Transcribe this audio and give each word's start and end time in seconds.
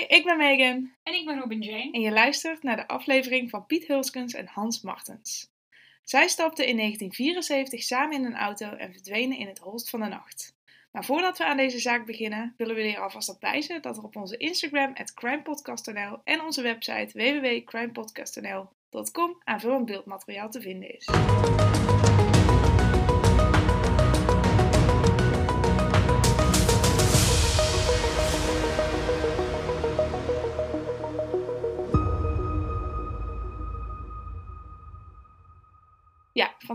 Hoi, 0.00 0.18
ik 0.18 0.24
ben 0.24 0.36
Megan 0.36 0.92
En 1.02 1.14
ik 1.14 1.26
ben 1.26 1.38
Robin 1.38 1.60
Jane. 1.60 1.92
en 1.92 2.00
je 2.00 2.10
luistert 2.10 2.62
naar 2.62 2.76
de 2.76 2.88
aflevering 2.88 3.50
van 3.50 3.66
Piet 3.66 3.86
Hulskens 3.86 4.34
en 4.34 4.46
Hans 4.46 4.80
Martens. 4.80 5.50
Zij 6.02 6.28
stapten 6.28 6.66
in 6.66 6.76
1974 6.76 7.82
samen 7.82 8.16
in 8.16 8.24
een 8.24 8.36
auto 8.36 8.70
en 8.70 8.92
verdwenen 8.92 9.38
in 9.38 9.46
het 9.46 9.58
holst 9.58 9.90
van 9.90 10.00
de 10.00 10.06
nacht. 10.06 10.54
Maar 10.90 11.04
voordat 11.04 11.38
we 11.38 11.44
aan 11.44 11.56
deze 11.56 11.78
zaak 11.78 12.06
beginnen, 12.06 12.54
willen 12.56 12.74
we 12.74 12.82
je 12.82 12.98
alvast 12.98 13.28
op 13.28 13.40
wijzen 13.40 13.82
dat 13.82 13.96
er 13.96 14.02
op 14.02 14.16
onze 14.16 14.36
Instagram 14.36 14.94
crimepodcast.nl 15.14 16.18
en 16.24 16.40
onze 16.40 16.62
website 16.62 17.18
www.crimepodcast.nl.com 17.18 19.40
aanvullend 19.44 19.86
beeldmateriaal 19.86 20.50
te 20.50 20.60
vinden 20.60 20.96
is. 20.96 21.08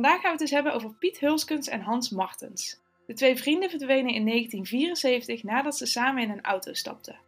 Vandaag 0.05 0.23
gaan 0.23 0.35
we 0.35 0.43
het 0.43 0.49
dus 0.49 0.57
hebben 0.57 0.73
over 0.73 0.93
Piet 0.99 1.19
Hulskens 1.19 1.67
en 1.67 1.81
Hans 1.81 2.09
Martens. 2.09 2.81
De 3.05 3.13
twee 3.13 3.35
vrienden 3.35 3.69
verdwenen 3.69 4.13
in 4.13 4.25
1974 4.25 5.43
nadat 5.43 5.77
ze 5.77 5.85
samen 5.85 6.23
in 6.23 6.29
een 6.29 6.41
auto 6.41 6.73
stapten. 6.73 7.19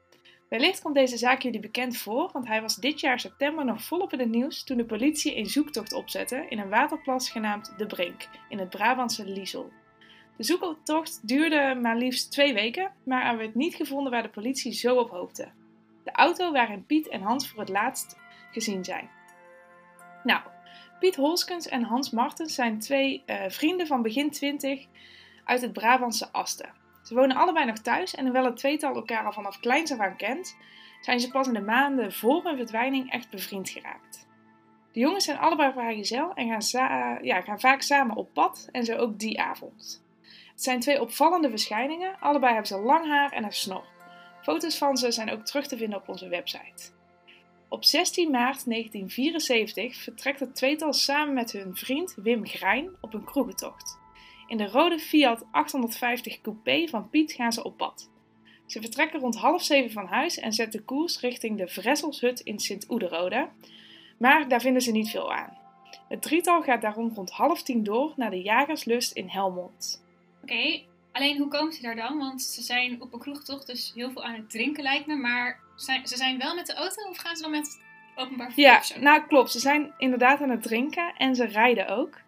Wellicht 0.49 0.81
komt 0.81 0.95
deze 0.95 1.17
zaak 1.17 1.41
jullie 1.41 1.59
bekend 1.59 1.97
voor, 1.97 2.29
want 2.33 2.47
hij 2.47 2.61
was 2.61 2.75
dit 2.75 2.99
jaar 2.99 3.19
september 3.19 3.65
nog 3.65 3.83
volop 3.83 4.13
in 4.13 4.19
het 4.19 4.29
nieuws 4.29 4.63
toen 4.63 4.77
de 4.77 4.85
politie 4.85 5.37
een 5.37 5.45
zoektocht 5.45 5.93
opzette 5.93 6.45
in 6.49 6.59
een 6.59 6.69
waterplas 6.69 7.29
genaamd 7.29 7.73
De 7.77 7.85
Brink 7.85 8.27
in 8.49 8.59
het 8.59 8.69
Brabantse 8.69 9.25
Liesel. 9.25 9.71
De 10.37 10.43
zoektocht 10.43 11.27
duurde 11.27 11.79
maar 11.81 11.97
liefst 11.97 12.31
twee 12.31 12.53
weken, 12.53 12.91
maar 13.03 13.25
er 13.25 13.37
werd 13.37 13.55
niet 13.55 13.75
gevonden 13.75 14.11
waar 14.11 14.23
de 14.23 14.29
politie 14.29 14.73
zo 14.73 14.95
op 14.95 15.09
hoopte. 15.09 15.51
De 16.03 16.11
auto 16.11 16.51
waarin 16.51 16.85
Piet 16.85 17.07
en 17.07 17.21
Hans 17.21 17.49
voor 17.49 17.59
het 17.59 17.69
laatst 17.69 18.17
gezien 18.51 18.83
zijn. 18.83 19.09
Nou, 20.23 20.41
Piet 20.99 21.15
Holskens 21.15 21.67
en 21.67 21.83
Hans 21.83 22.09
Martens 22.09 22.55
zijn 22.55 22.79
twee 22.79 23.23
eh, 23.25 23.43
vrienden 23.47 23.87
van 23.87 24.01
begin 24.01 24.31
20 24.31 24.85
uit 25.45 25.61
het 25.61 25.73
Brabantse 25.73 26.31
Asten. 26.31 26.73
Ze 27.03 27.15
wonen 27.15 27.35
allebei 27.35 27.65
nog 27.65 27.77
thuis 27.77 28.15
en 28.15 28.23
hoewel 28.23 28.45
het 28.45 28.57
tweetal 28.57 28.95
elkaar 28.95 29.25
al 29.25 29.31
vanaf 29.31 29.59
kleins 29.59 29.91
af 29.91 29.99
aan 29.99 30.17
kent, 30.17 30.57
zijn 31.01 31.19
ze 31.19 31.31
pas 31.31 31.47
in 31.47 31.53
de 31.53 31.61
maanden 31.61 32.13
voor 32.13 32.43
hun 32.43 32.55
verdwijning 32.55 33.11
echt 33.11 33.29
bevriend 33.29 33.69
geraakt. 33.69 34.27
De 34.91 34.99
jongens 34.99 35.25
zijn 35.25 35.37
allebei 35.37 35.71
vrijgezel 35.71 36.33
en 36.33 36.47
gaan, 36.47 37.43
gaan 37.43 37.59
vaak 37.59 37.81
samen 37.81 38.15
op 38.15 38.33
pad 38.33 38.69
en 38.71 38.85
zo 38.85 38.95
ook 38.95 39.19
die 39.19 39.41
avond. 39.41 40.05
Het 40.51 40.63
zijn 40.63 40.79
twee 40.79 41.01
opvallende 41.01 41.49
verschijningen, 41.49 42.19
allebei 42.19 42.51
hebben 42.51 42.71
ze 42.71 42.79
lang 42.79 43.07
haar 43.07 43.31
en 43.31 43.43
een 43.43 43.53
snor. 43.53 43.83
Foto's 44.41 44.77
van 44.77 44.97
ze 44.97 45.11
zijn 45.11 45.31
ook 45.31 45.45
terug 45.45 45.67
te 45.67 45.77
vinden 45.77 45.99
op 45.99 46.09
onze 46.09 46.27
website. 46.27 46.96
Op 47.69 47.85
16 47.85 48.31
maart 48.31 48.65
1974 48.65 49.95
vertrekt 49.95 50.39
het 50.39 50.55
tweetal 50.55 50.93
samen 50.93 51.33
met 51.33 51.51
hun 51.51 51.75
vriend 51.75 52.15
Wim 52.15 52.47
Grein 52.47 52.95
op 53.01 53.13
een 53.13 53.23
kroegentocht. 53.23 53.97
In 54.47 54.57
de 54.57 54.67
rode 54.67 54.99
Fiat 54.99 55.45
850 55.51 56.41
Coupé 56.41 56.87
van 56.87 57.09
Piet 57.09 57.31
gaan 57.31 57.53
ze 57.53 57.63
op 57.63 57.77
pad. 57.77 58.09
Ze 58.65 58.81
vertrekken 58.81 59.19
rond 59.19 59.35
half 59.35 59.63
zeven 59.63 59.91
van 59.91 60.05
huis 60.05 60.39
en 60.39 60.53
zetten 60.53 60.85
koers 60.85 61.19
richting 61.19 61.57
de 61.57 61.67
Vresselshut 61.67 62.39
in 62.39 62.59
Sint-Oederode, 62.59 63.49
maar 64.17 64.47
daar 64.47 64.61
vinden 64.61 64.81
ze 64.81 64.91
niet 64.91 65.09
veel 65.09 65.33
aan. 65.33 65.57
Het 66.07 66.21
drietal 66.21 66.61
gaat 66.61 66.81
daarom 66.81 67.11
rond 67.15 67.31
half 67.31 67.63
tien 67.63 67.83
door 67.83 68.13
naar 68.15 68.29
de 68.29 68.41
Jagerslust 68.41 69.11
in 69.11 69.27
Helmond. 69.27 70.03
Oké, 70.41 70.81
alleen 71.11 71.37
hoe 71.37 71.47
komen 71.47 71.73
ze 71.73 71.81
daar 71.81 71.95
dan? 71.95 72.17
Want 72.17 72.41
ze 72.41 72.61
zijn 72.61 73.01
op 73.01 73.13
een 73.13 73.19
kroegtocht, 73.19 73.67
dus 73.67 73.91
heel 73.95 74.11
veel 74.11 74.23
aan 74.23 74.35
het 74.35 74.49
drinken 74.49 74.83
lijkt 74.83 75.07
me. 75.07 75.15
Maar 75.15 75.59
zijn, 75.81 76.07
ze 76.07 76.17
zijn 76.17 76.37
wel 76.37 76.55
met 76.55 76.65
de 76.65 76.73
auto 76.73 77.09
of 77.09 77.17
gaan 77.17 77.35
ze 77.35 77.41
dan 77.41 77.51
met 77.51 77.81
openbaar 78.15 78.51
vervoer 78.51 78.63
Ja, 78.63 78.81
nou 78.99 79.27
klopt. 79.27 79.51
Ze 79.51 79.59
zijn 79.59 79.93
inderdaad 79.97 80.41
aan 80.41 80.49
het 80.49 80.63
drinken 80.63 81.13
en 81.17 81.35
ze 81.35 81.45
rijden 81.45 81.87
ook. 81.87 82.21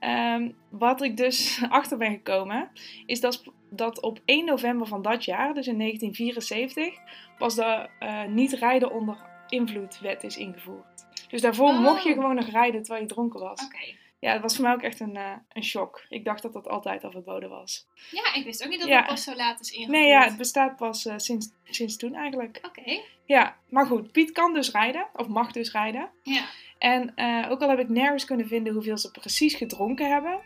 Ehm, 0.00 0.50
wat 0.70 1.02
ik 1.02 1.16
dus 1.16 1.60
achter 1.68 1.98
ben 1.98 2.10
gekomen, 2.10 2.70
is 3.06 3.20
dat, 3.20 3.42
dat 3.70 4.00
op 4.00 4.20
1 4.24 4.44
november 4.44 4.86
van 4.86 5.02
dat 5.02 5.24
jaar, 5.24 5.54
dus 5.54 5.66
in 5.66 5.78
1974, 5.78 6.94
pas 7.38 7.54
de 7.54 7.88
eh, 7.98 8.24
niet 8.24 8.52
rijden 8.52 8.92
onder 8.92 9.16
invloed 9.48 9.98
wet 10.00 10.24
is 10.24 10.36
ingevoerd. 10.36 11.06
Dus 11.28 11.40
daarvoor 11.40 11.68
Oh. 11.68 11.80
mocht 11.80 12.02
je 12.02 12.12
gewoon 12.12 12.34
nog 12.34 12.46
rijden 12.50 12.82
terwijl 12.82 13.04
je 13.04 13.12
dronken 13.12 13.40
was. 13.40 13.64
Oké. 13.64 13.94
Ja, 14.18 14.32
dat 14.32 14.42
was 14.42 14.54
voor 14.54 14.64
mij 14.64 14.72
ook 14.74 14.82
echt 14.82 15.00
een, 15.00 15.16
eh, 15.16 15.32
een 15.52 15.64
shock. 15.64 16.04
Ik 16.08 16.24
dacht 16.24 16.42
dat 16.42 16.52
dat 16.52 16.68
altijd 16.68 17.04
al 17.04 17.10
verboden 17.10 17.48
was. 17.48 17.86
Ja, 18.10 18.34
ik 18.34 18.44
wist 18.44 18.64
ook 18.64 18.70
niet 18.70 18.78
dat 18.80 18.88
Ja. 18.88 18.96
het 18.96 19.06
pas 19.06 19.22
zo 19.24 19.34
laat 19.34 19.60
is 19.60 19.70
ingevoerd. 19.70 19.98
Nee, 19.98 20.08
ja, 20.08 20.24
het 20.24 20.36
bestaat 20.36 20.76
pas 20.76 21.06
eh, 21.06 21.14
sinds, 21.16 21.48
sinds 21.64 21.96
toen 21.96 22.14
eigenlijk. 22.14 22.58
Oké, 22.62 23.00
Ja, 23.24 23.56
maar 23.68 23.86
goed, 23.86 24.12
Piet 24.12 24.32
kan 24.32 24.54
dus 24.54 24.70
rijden, 24.70 25.06
of 25.14 25.28
mag 25.28 25.52
dus 25.52 25.72
rijden. 25.72 26.10
ja. 26.22 26.44
En 26.78 27.14
eh, 27.14 27.46
ook 27.50 27.60
al 27.62 27.68
heb 27.68 27.78
ik 27.78 27.88
nergens 27.88 28.24
kunnen 28.24 28.46
vinden 28.48 28.72
hoeveel 28.72 28.98
ze 28.98 29.10
precies 29.10 29.54
gedronken 29.54 30.10
hebben, 30.10 30.40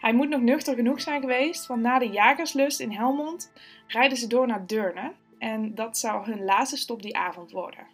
hij 0.00 0.12
moet 0.12 0.28
nog 0.28 0.40
nuchter 0.40 0.74
genoeg 0.74 1.00
zijn 1.00 1.20
geweest, 1.20 1.66
want 1.66 1.82
na 1.82 1.98
de 1.98 2.08
jagerslust 2.08 2.80
in 2.80 2.92
Helmond 2.92 3.52
rijden 3.86 4.18
ze 4.18 4.26
door 4.26 4.46
naar 4.46 4.66
Deurne. 4.66 5.12
En 5.38 5.74
dat 5.74 5.98
zou 5.98 6.24
hun 6.30 6.44
laatste 6.44 6.76
stop 6.76 7.02
die 7.02 7.16
avond 7.16 7.50
worden. 7.50 7.86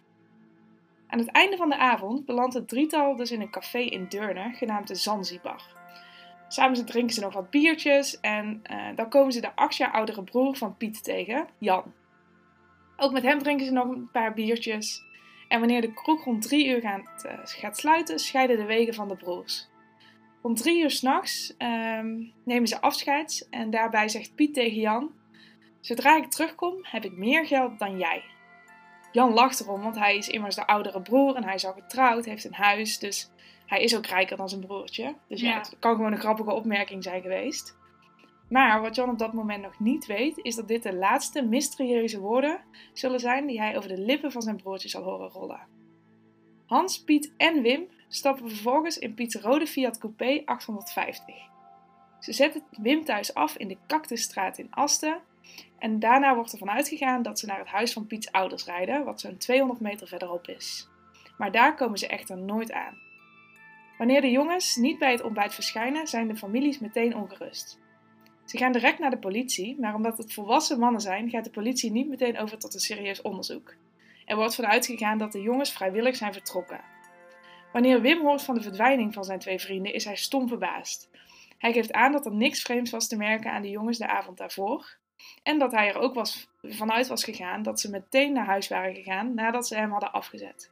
Aan 1.13 1.19
het 1.19 1.31
einde 1.31 1.57
van 1.57 1.69
de 1.69 1.77
avond 1.77 2.25
belandt 2.25 2.53
het 2.53 2.67
drietal 2.67 3.15
dus 3.15 3.31
in 3.31 3.41
een 3.41 3.49
café 3.49 3.79
in 3.79 4.05
Deurne, 4.09 4.53
genaamd 4.53 4.87
de 4.87 4.95
Zanzibar. 4.95 5.61
Samen 6.47 6.85
drinken 6.85 7.13
ze 7.13 7.21
nog 7.21 7.33
wat 7.33 7.49
biertjes 7.49 8.19
en 8.19 8.59
eh, 8.63 8.77
dan 8.95 9.09
komen 9.09 9.31
ze 9.31 9.41
de 9.41 9.55
acht 9.55 9.75
jaar 9.75 9.91
oudere 9.91 10.23
broer 10.23 10.55
van 10.55 10.77
Piet 10.77 11.03
tegen, 11.03 11.47
Jan. 11.57 11.93
Ook 12.97 13.11
met 13.11 13.23
hem 13.23 13.39
drinken 13.39 13.65
ze 13.65 13.71
nog 13.71 13.87
een 13.87 14.09
paar 14.11 14.33
biertjes. 14.33 15.01
En 15.47 15.59
wanneer 15.59 15.81
de 15.81 15.93
kroeg 15.93 16.23
rond 16.23 16.41
drie 16.41 16.67
uur 16.67 16.81
gaat, 16.81 17.25
eh, 17.61 17.73
sluiten, 17.73 18.19
scheiden 18.19 18.57
de 18.57 18.65
wegen 18.65 18.93
van 18.93 19.07
de 19.07 19.15
broers. 19.15 19.69
Om 20.41 20.55
drie 20.55 20.81
uur 20.81 20.91
s'nachts 20.91 21.53
ehm 21.57 22.23
nemen 22.45 22.67
ze 22.67 22.81
afscheid 22.81 23.47
en 23.49 23.69
daarbij 23.69 24.09
zegt 24.09 24.35
Piet 24.35 24.53
tegen 24.53 24.79
Jan: 24.79 25.11
Zodra 25.81 26.17
ik 26.17 26.29
terugkom, 26.29 26.75
heb 26.81 27.03
ik 27.03 27.17
meer 27.17 27.45
geld 27.45 27.79
dan 27.79 27.97
jij. 27.97 28.23
Jan 29.13 29.33
lacht 29.33 29.59
erom, 29.59 29.81
want 29.81 29.95
hij 29.99 30.17
is 30.17 30.29
immers 30.29 30.55
de 30.55 30.67
oudere 30.67 31.01
broer 31.01 31.35
en 31.35 31.43
hij 31.43 31.53
is 31.53 31.65
al 31.65 31.73
getrouwd, 31.73 32.25
heeft 32.25 32.43
een 32.43 32.53
huis, 32.53 32.99
dus 32.99 33.29
hij 33.65 33.83
is 33.83 33.95
ook 33.97 34.05
rijker 34.05 34.37
dan 34.37 34.49
zijn 34.49 34.61
broertje. 34.65 35.15
Dus 35.27 35.41
ja, 35.41 35.49
Ja. 35.49 35.57
het 35.57 35.75
kan 35.79 35.95
gewoon 35.95 36.11
een 36.11 36.19
grappige 36.19 36.51
opmerking 36.53 37.03
zijn 37.03 37.21
geweest. 37.21 37.75
Maar 38.49 38.81
wat 38.81 38.95
Jan 38.95 39.09
op 39.09 39.19
dat 39.19 39.33
moment 39.33 39.61
nog 39.61 39.79
niet 39.79 40.05
weet, 40.05 40.37
is 40.41 40.55
dat 40.55 40.67
dit 40.67 40.83
de 40.83 40.93
laatste 40.95 41.41
mysterieuze 41.41 42.19
woorden 42.19 42.59
zullen 42.93 43.19
zijn 43.19 43.47
die 43.47 43.59
hij 43.61 43.77
over 43.77 43.89
de 43.89 43.97
lippen 44.01 44.31
van 44.31 44.41
zijn 44.41 44.55
broertje 44.55 44.89
zal 44.89 45.03
horen 45.03 45.29
rollen. 45.29 45.59
Hans, 46.65 47.03
Piet 47.03 47.33
en 47.37 47.61
Wim 47.61 47.87
stappen 48.07 48.49
vervolgens 48.49 48.97
in 48.97 49.13
Piets 49.13 49.35
rode 49.35 49.67
Fiat 49.67 49.97
Coupé 49.97 50.41
850. 50.45 51.35
Ze 52.19 52.33
zetten 52.33 52.63
Wim 52.71 53.03
thuis 53.03 53.33
af 53.33 53.57
in 53.57 53.67
de 53.67 53.77
Cactusstraat 53.87 54.57
in 54.57 54.67
Asten 54.71 55.17
en 55.79 55.99
daarna 55.99 56.35
wordt 56.35 56.51
ervan 56.51 56.69
uitgegaan 56.69 57.21
dat 57.21 57.39
ze 57.39 57.45
naar 57.45 57.59
het 57.59 57.67
huis 57.67 57.93
van 57.93 58.07
Piets 58.07 58.31
ouders 58.31 58.65
rijden, 58.65 59.03
wat 59.03 59.21
zo'n 59.21 59.37
200 59.37 59.79
meter 59.79 60.07
verderop 60.07 60.47
is. 60.47 60.87
Maar 61.37 61.51
daar 61.51 61.75
komen 61.75 61.97
ze 61.97 62.07
echter 62.07 62.37
nooit 62.37 62.71
aan. 62.71 62.97
Wanneer 63.97 64.21
de 64.21 64.31
jongens 64.31 64.75
niet 64.75 64.99
bij 64.99 65.11
het 65.11 65.23
ontbijt 65.23 65.53
verschijnen, 65.53 66.07
zijn 66.07 66.27
de 66.27 66.35
families 66.35 66.79
meteen 66.79 67.15
ongerust. 67.15 67.79
Ze 68.45 68.57
gaan 68.57 68.71
direct 68.71 68.99
naar 68.99 69.09
de 69.09 69.17
politie, 69.17 69.79
maar 69.79 69.95
omdat 69.95 70.17
het 70.17 70.33
volwassen 70.33 70.79
mannen 70.79 71.01
zijn, 71.01 71.29
gaat 71.29 71.43
de 71.43 71.49
politie 71.49 71.91
niet 71.91 72.09
meteen 72.09 72.37
over 72.37 72.57
tot 72.59 72.73
een 72.73 72.79
serieus 72.79 73.21
onderzoek. 73.21 73.75
Er 74.25 74.35
wordt 74.35 74.55
vanuit 74.55 74.85
gegaan 74.85 75.17
dat 75.17 75.31
de 75.31 75.41
jongens 75.41 75.71
vrijwillig 75.71 76.15
zijn 76.15 76.33
vertrokken. 76.33 76.81
Wanneer 77.71 78.01
Wim 78.01 78.21
hoort 78.21 78.41
van 78.41 78.55
de 78.55 78.61
verdwijning 78.61 79.13
van 79.13 79.23
zijn 79.23 79.39
twee 79.39 79.59
vrienden, 79.59 79.93
is 79.93 80.05
hij 80.05 80.15
stom 80.15 80.47
verbaasd. 80.47 81.09
Hij 81.57 81.73
geeft 81.73 81.93
aan 81.93 82.11
dat 82.11 82.25
er 82.25 82.33
niks 82.33 82.61
vreemds 82.61 82.91
was 82.91 83.07
te 83.07 83.17
merken 83.17 83.51
aan 83.51 83.61
de 83.61 83.69
jongens 83.69 83.97
de 83.97 84.07
avond 84.07 84.37
daarvoor. 84.37 84.97
En 85.43 85.59
dat 85.59 85.71
hij 85.71 85.87
er 85.87 85.99
ook 85.99 86.13
was, 86.13 86.47
vanuit 86.61 87.07
was 87.07 87.23
gegaan 87.23 87.63
dat 87.63 87.79
ze 87.79 87.89
meteen 87.89 88.33
naar 88.33 88.45
huis 88.45 88.67
waren 88.67 88.95
gegaan 88.95 89.33
nadat 89.33 89.67
ze 89.67 89.75
hem 89.75 89.91
hadden 89.91 90.11
afgezet. 90.11 90.71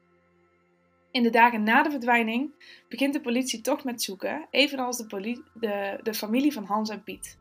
In 1.11 1.23
de 1.23 1.29
dagen 1.29 1.63
na 1.63 1.83
de 1.83 1.89
verdwijning 1.89 2.51
begint 2.89 3.13
de 3.13 3.21
politie 3.21 3.61
toch 3.61 3.83
met 3.83 4.03
zoeken, 4.03 4.47
evenals 4.51 4.97
de, 4.97 5.43
de, 5.53 5.99
de 6.03 6.13
familie 6.13 6.53
van 6.53 6.65
Hans 6.65 6.89
en 6.89 7.03
Piet. 7.03 7.39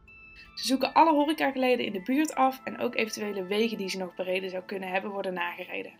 Ze 0.54 0.66
zoeken 0.66 0.92
alle 0.92 1.12
horecageleden 1.12 1.86
in 1.86 1.92
de 1.92 2.02
buurt 2.02 2.34
af 2.34 2.60
en 2.64 2.78
ook 2.78 2.96
eventuele 2.96 3.44
wegen 3.44 3.78
die 3.78 3.88
ze 3.88 3.98
nog 3.98 4.14
bereden 4.14 4.50
zou 4.50 4.62
kunnen 4.62 4.88
hebben 4.88 5.10
worden 5.10 5.34
nagereden. 5.34 5.92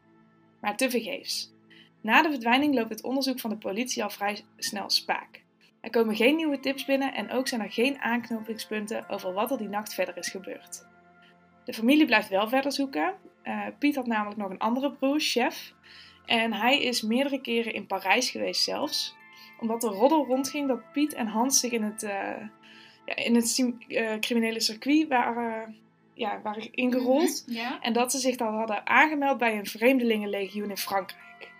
Maar 0.61 0.77
tevergeefs. 0.77 1.53
Na 2.01 2.23
de 2.23 2.31
verdwijning 2.31 2.75
loopt 2.75 2.91
het 2.91 3.03
onderzoek 3.03 3.41
van 3.41 3.51
de 3.51 3.57
politie 3.57 4.03
al 4.03 4.11
vrij 4.11 4.41
snel 4.57 4.91
spaak. 4.91 5.43
Er 5.81 5.91
komen 5.91 6.17
geen 6.17 6.37
nieuwe 6.37 6.61
tips 6.61 6.85
binnen 6.85 7.15
en 7.15 7.31
ook 7.31 7.49
zijn 7.49 7.61
er 7.61 7.71
geen 7.71 8.01
aanknopingspunten 8.01 9.09
over 9.09 9.33
wat 9.33 9.51
er 9.51 9.59
die 9.59 9.69
nacht 9.69 9.95
verder 9.95 10.17
is 10.17 10.29
gebeurd. 10.29 10.89
De 11.71 11.77
familie 11.77 12.07
blijft 12.07 12.29
wel 12.29 12.49
verder 12.49 12.73
zoeken. 12.73 13.15
Eh, 13.43 13.67
Piet 13.79 13.95
had 13.95 14.07
namelijk 14.07 14.37
nog 14.37 14.51
een 14.51 14.59
andere 14.59 14.93
broer, 14.93 15.21
Chef. 15.21 15.73
En 16.27 16.53
hij 16.53 16.83
is 16.83 17.03
meerdere 17.03 17.41
keren 17.41 17.75
in 17.75 17.87
Parijs 17.87 18.31
geweest 18.31 18.63
zelfs. 18.63 19.15
Omdat 19.61 19.85
er 19.85 19.91
roddel 19.91 20.27
rondging 20.27 20.69
dat 20.69 20.93
Piet 20.93 21.15
en 21.15 21.27
Hans 21.27 21.61
zich 21.61 21.73
in 21.73 21.83
het, 21.83 22.03
eh, 22.03 22.37
ja, 23.07 23.17
in 23.17 23.35
het 23.35 23.73
eh, 23.89 24.19
criminele 24.19 24.61
circuit 24.61 25.09
waren, 25.09 25.77
ja, 26.15 26.41
waren 26.43 26.73
ingerold. 26.73 27.43
Mhm, 27.47 27.57
Ja, 27.57 27.81
En 27.81 27.93
dat 27.93 28.11
ze 28.11 28.19
zich 28.19 28.37
dan 28.37 28.55
hadden 28.55 28.87
aangemeld 28.87 29.39
bij 29.39 29.59
een 29.59 29.67
vreemdelingenlegioen 29.67 30.71
in 30.71 30.77
Frankrijk. 30.77 31.51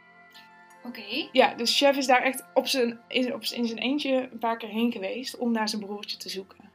oké. 0.85 1.29
Ja, 1.33 1.55
dus 1.55 1.79
chef 1.79 1.97
is 1.97 2.07
daar 2.07 2.23
echt 2.23 2.45
op 2.55 2.67
zijn, 2.67 3.01
in, 3.09 3.35
op, 3.35 3.43
in 3.43 3.67
zijn 3.67 3.79
eentje 3.79 4.29
een 4.33 4.39
paar 4.39 4.57
keer 4.57 4.69
heen 4.69 4.93
geweest 4.93 5.37
om 5.37 5.53
naar 5.53 5.69
zijn 5.69 5.83
broertje 5.83 6.17
te 6.17 6.29
zoeken. 6.29 6.70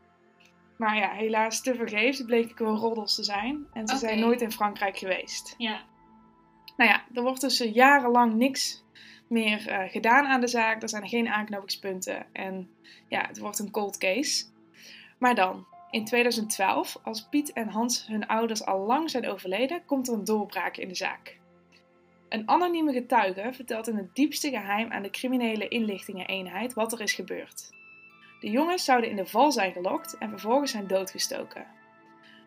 Maar 0.77 0.97
ja, 0.97 1.11
helaas 1.11 1.61
te 1.61 1.75
vergeefs. 1.75 2.17
Het 2.17 2.27
bleken 2.27 2.55
gewoon 2.55 2.77
roddels 2.77 3.15
te 3.15 3.23
zijn. 3.23 3.67
En 3.73 3.87
ze 3.87 3.97
zijn 3.97 4.19
nooit 4.19 4.41
in 4.41 4.51
Frankrijk 4.51 4.97
geweest. 4.97 5.55
Ja, 5.57 5.81
Nou 6.77 6.89
ja, 6.89 7.03
er 7.13 7.21
wordt 7.21 7.41
dus 7.41 7.59
eh, 7.59 7.73
jarenlang 7.73 8.33
niks 8.33 8.83
meer 9.27 9.67
eh, 9.67 9.91
gedaan 9.91 10.25
aan 10.25 10.41
de 10.41 10.47
zaak. 10.47 10.81
Er 10.81 10.89
zijn 10.89 11.07
geen 11.07 11.27
aanknopingspunten. 11.27 12.25
En 12.33 12.69
ja, 13.07 13.27
het 13.27 13.37
wordt 13.37 13.59
een 13.59 13.71
cold 13.71 13.97
case. 13.97 14.45
Maar 15.17 15.35
dan, 15.35 15.65
in 15.89 16.05
2012, 16.05 16.97
als 17.03 17.27
Piet 17.29 17.53
en 17.53 17.67
Hans 17.67 18.07
hun 18.07 18.27
ouders 18.27 18.65
al 18.65 18.79
lang 18.79 19.09
zijn 19.09 19.27
overleden, 19.27 19.85
komt 19.85 20.07
er 20.07 20.13
een 20.13 20.23
doorbraak 20.23 20.77
in 20.77 20.87
de 20.87 20.95
zaak. 20.95 21.39
Een 22.29 22.49
anonieme 22.49 22.93
getuige 22.93 23.49
vertelt 23.53 23.87
in 23.87 23.97
het 23.97 24.15
diepste 24.15 24.49
geheim 24.49 24.91
aan 24.91 25.03
de 25.03 25.09
criminele 25.09 25.67
inlichtingeneenheid 25.67 26.73
wat 26.73 26.93
er 26.93 27.01
is 27.01 27.13
gebeurd. 27.13 27.69
De 28.45 28.51
jongens 28.51 28.83
zouden 28.83 29.09
in 29.09 29.15
de 29.15 29.25
val 29.25 29.51
zijn 29.51 29.71
gelokt 29.71 30.17
en 30.17 30.29
vervolgens 30.29 30.71
zijn 30.71 30.87
doodgestoken. 30.87 31.65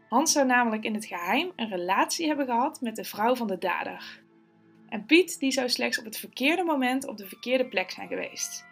Hans 0.09 0.33
zou 0.33 0.47
namelijk 0.47 0.85
in 0.85 0.95
het 0.95 1.07
geheim 1.07 1.53
een 1.57 1.69
relatie 1.69 2.27
hebben 2.27 2.47
gehad 2.47 2.81
met 2.81 2.97
de 2.97 3.05
vrouw 3.05 3.35
van 3.35 3.47
de 3.47 3.59
dader. 3.59 4.23
En 4.89 5.05
Piet 5.05 5.39
die 5.39 5.51
zou 5.51 5.69
slechts 5.69 5.99
op 5.99 6.05
het 6.05 6.19
verkeerde 6.19 6.65
moment 6.65 7.07
op 7.07 7.17
de 7.17 7.27
verkeerde 7.27 7.67
plek 7.67 7.91
zijn 7.91 8.09
geweest. 8.09 8.67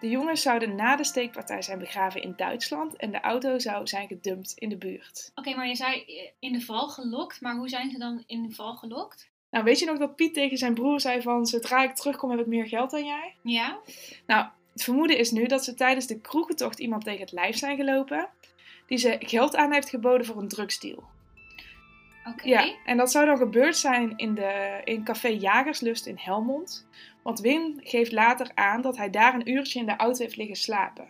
De 0.00 0.08
jongens 0.08 0.42
zouden 0.42 0.74
na 0.74 0.96
de 0.96 1.04
steekpartij 1.04 1.62
zijn 1.62 1.78
begraven 1.78 2.22
in 2.22 2.34
Duitsland 2.36 2.96
en 2.96 3.10
de 3.10 3.20
auto 3.20 3.58
zou 3.58 3.86
zijn 3.86 4.08
gedumpt 4.08 4.52
in 4.52 4.68
de 4.68 4.78
buurt. 4.78 5.30
oké, 5.34 5.54
maar 5.54 5.68
je 5.68 5.76
zei 5.76 6.04
eh, 6.04 6.30
in 6.38 6.52
de 6.52 6.60
val 6.60 6.88
gelokt, 6.88 7.40
maar 7.40 7.56
hoe 7.56 7.68
zijn 7.68 7.90
ze 7.90 7.98
dan 7.98 8.22
in 8.26 8.42
de 8.42 8.54
val 8.54 8.76
gelokt? 8.76 9.30
Nou, 9.50 9.64
weet 9.64 9.78
je 9.78 9.86
nog 9.86 9.98
dat 9.98 10.16
Piet 10.16 10.34
tegen 10.34 10.58
zijn 10.58 10.74
broer 10.74 11.00
zei 11.00 11.22
van 11.22 11.46
zodra 11.46 11.82
ik 11.82 11.94
terugkom 11.94 12.30
heb 12.30 12.40
ik 12.40 12.46
meer 12.46 12.68
geld 12.68 12.90
dan 12.90 13.04
jij? 13.04 13.36
Ja, 13.42 13.78
Nou, 14.26 14.46
het 14.80 14.88
vermoeden 14.88 15.18
is 15.18 15.30
nu 15.30 15.46
dat 15.46 15.64
ze 15.64 15.74
tijdens 15.74 16.06
de 16.06 16.20
kroegentocht 16.20 16.78
iemand 16.78 17.04
tegen 17.04 17.20
het 17.20 17.32
lijf 17.32 17.56
zijn 17.56 17.76
gelopen 17.76 18.28
die 18.86 18.98
ze 18.98 19.16
geld 19.18 19.56
aan 19.56 19.72
heeft 19.72 19.88
geboden 19.88 20.26
voor 20.26 20.36
een 20.36 20.48
drugsdeal. 20.48 21.04
oké. 22.24 22.48
Ja, 22.48 22.74
en 22.84 22.96
dat 22.96 23.10
zou 23.10 23.26
dan 23.26 23.36
gebeurd 23.36 23.76
zijn 23.76 24.12
in, 24.16 24.34
de, 24.34 24.80
in 24.84 25.04
café 25.04 25.28
Jagerslust 25.28 26.06
in 26.06 26.18
Helmond. 26.18 26.86
Want 27.22 27.40
Wim 27.40 27.74
geeft 27.80 28.12
later 28.12 28.50
aan 28.54 28.80
dat 28.80 28.96
hij 28.96 29.10
daar 29.10 29.34
een 29.34 29.50
uurtje 29.50 29.78
in 29.78 29.86
de 29.86 29.96
auto 29.96 30.22
heeft 30.22 30.36
liggen 30.36 30.56
slapen. 30.56 31.08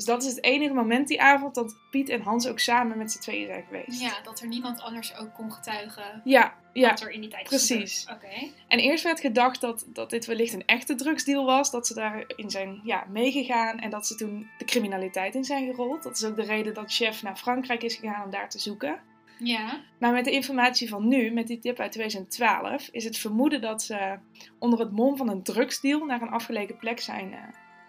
Dus 0.00 0.08
dat 0.08 0.22
is 0.22 0.34
het 0.34 0.44
enige 0.44 0.74
moment 0.74 1.08
die 1.08 1.22
avond 1.22 1.54
dat 1.54 1.76
Piet 1.90 2.08
en 2.08 2.22
Hans 2.22 2.46
ook 2.46 2.58
samen 2.58 2.98
met 2.98 3.12
z'n 3.12 3.18
tweeën 3.18 3.46
zijn 3.46 3.64
geweest. 3.64 4.00
Ja, 4.00 4.20
dat 4.22 4.40
er 4.40 4.48
niemand 4.48 4.80
anders 4.80 5.16
ook 5.16 5.34
kon 5.34 5.52
getuigen 5.52 6.20
ja, 6.24 6.54
ja. 6.72 6.98
er 6.98 7.10
in 7.10 7.20
die 7.20 7.30
tijd 7.30 7.44
precies. 7.44 8.06
Oké. 8.12 8.50
En 8.68 8.78
eerst 8.78 9.04
werd 9.04 9.20
gedacht 9.20 9.60
dat, 9.60 9.84
dat 9.86 10.10
dit 10.10 10.26
wellicht 10.26 10.52
een 10.52 10.66
echte 10.66 10.94
drugsdeal 10.94 11.44
was. 11.44 11.70
Dat 11.70 11.86
ze 11.86 11.94
daarin 11.94 12.50
zijn 12.50 12.80
ja, 12.84 13.06
meegegaan 13.08 13.78
en 13.78 13.90
dat 13.90 14.06
ze 14.06 14.14
toen 14.14 14.50
de 14.58 14.64
criminaliteit 14.64 15.34
in 15.34 15.44
zijn 15.44 15.74
gerold. 15.74 16.02
Dat 16.02 16.16
is 16.16 16.24
ook 16.24 16.36
de 16.36 16.42
reden 16.42 16.74
dat 16.74 16.92
chef 16.92 17.22
naar 17.22 17.36
Frankrijk 17.36 17.82
is 17.82 17.94
gegaan 17.94 18.24
om 18.24 18.30
daar 18.30 18.50
te 18.50 18.58
zoeken. 18.58 19.00
Ja, 19.38 19.80
Maar 19.98 20.12
met 20.12 20.24
de 20.24 20.30
informatie 20.30 20.88
van 20.88 21.08
nu, 21.08 21.30
met 21.30 21.46
die 21.46 21.58
tip 21.58 21.78
uit 21.78 21.92
2012, 21.92 22.88
is 22.92 23.04
het 23.04 23.18
vermoeden 23.18 23.60
dat 23.60 23.82
ze 23.82 24.18
onder 24.58 24.78
het 24.78 24.90
mom 24.90 25.16
van 25.16 25.28
een 25.28 25.42
drugsdeal 25.42 26.04
naar 26.04 26.22
een 26.22 26.30
afgelegen 26.30 26.76
plek 26.76 27.00
zijn 27.00 27.32
eh, 27.32 27.42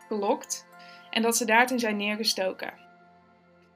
gelokt. 0.07 0.69
En 1.11 1.21
dat 1.21 1.37
ze 1.37 1.45
daar 1.45 1.67
toen 1.67 1.79
zijn 1.79 1.97
neergestoken. 1.97 2.73